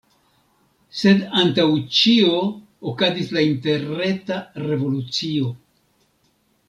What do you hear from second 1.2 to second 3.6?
antaŭ ĉio okazis la